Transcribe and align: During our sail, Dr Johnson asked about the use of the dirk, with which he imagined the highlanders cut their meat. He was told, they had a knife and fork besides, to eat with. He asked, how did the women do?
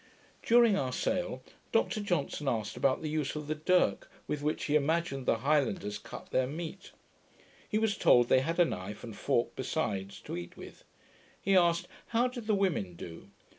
During 0.41 0.75
our 0.75 0.91
sail, 0.91 1.43
Dr 1.71 2.01
Johnson 2.01 2.47
asked 2.47 2.75
about 2.75 3.03
the 3.03 3.07
use 3.07 3.35
of 3.35 3.45
the 3.45 3.53
dirk, 3.53 4.09
with 4.27 4.41
which 4.41 4.63
he 4.63 4.75
imagined 4.75 5.27
the 5.27 5.37
highlanders 5.45 5.99
cut 5.99 6.31
their 6.31 6.47
meat. 6.47 6.89
He 7.69 7.77
was 7.77 7.95
told, 7.95 8.27
they 8.27 8.39
had 8.39 8.59
a 8.59 8.65
knife 8.65 9.03
and 9.03 9.15
fork 9.15 9.55
besides, 9.55 10.19
to 10.21 10.35
eat 10.35 10.57
with. 10.57 10.83
He 11.39 11.55
asked, 11.55 11.87
how 12.07 12.25
did 12.29 12.47
the 12.47 12.55
women 12.55 12.95
do? 12.95 13.29